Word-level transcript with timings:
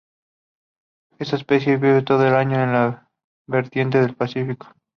Esta 1.19 1.35
especie 1.35 1.77
vive 1.77 2.01
todo 2.01 2.25
el 2.25 2.33
año 2.33 2.55
en 2.59 2.73
la 2.73 3.07
vertiente 3.47 3.99
del 4.01 4.15
Pacífico. 4.15 4.73